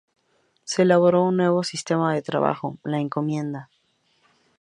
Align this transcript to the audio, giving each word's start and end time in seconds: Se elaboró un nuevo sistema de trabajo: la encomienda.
Se 0.63 0.81
elaboró 0.81 1.25
un 1.25 1.37
nuevo 1.37 1.63
sistema 1.63 2.15
de 2.15 2.23
trabajo: 2.23 2.75
la 2.83 2.99
encomienda. 2.99 3.69